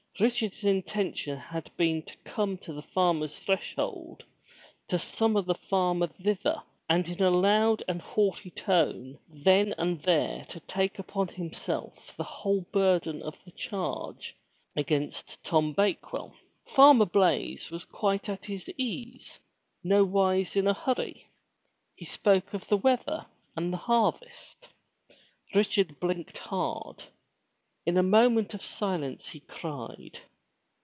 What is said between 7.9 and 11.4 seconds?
haughty tone, then and there to take upon